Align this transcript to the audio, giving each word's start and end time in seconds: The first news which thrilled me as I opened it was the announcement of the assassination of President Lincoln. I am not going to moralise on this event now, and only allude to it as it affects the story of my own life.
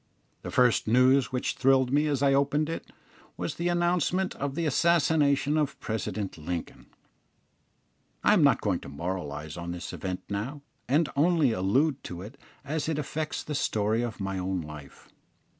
The 0.41 0.49
first 0.49 0.87
news 0.87 1.31
which 1.31 1.53
thrilled 1.53 1.91
me 1.93 2.07
as 2.07 2.23
I 2.23 2.33
opened 2.33 2.69
it 2.69 2.91
was 3.37 3.53
the 3.53 3.67
announcement 3.67 4.33
of 4.37 4.55
the 4.55 4.65
assassination 4.65 5.57
of 5.59 5.79
President 5.79 6.39
Lincoln. 6.39 6.87
I 8.23 8.33
am 8.33 8.43
not 8.43 8.61
going 8.61 8.79
to 8.79 8.89
moralise 8.89 9.57
on 9.57 9.73
this 9.73 9.93
event 9.93 10.23
now, 10.27 10.63
and 10.89 11.09
only 11.15 11.51
allude 11.51 12.03
to 12.05 12.23
it 12.23 12.39
as 12.65 12.89
it 12.89 12.97
affects 12.97 13.43
the 13.43 13.53
story 13.53 14.01
of 14.01 14.19
my 14.19 14.39
own 14.39 14.61
life. 14.61 15.07